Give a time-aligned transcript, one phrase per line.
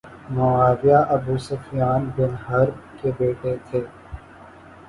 [0.29, 3.79] معاویہ ابوسفیان بن حرب کے بیٹے تھے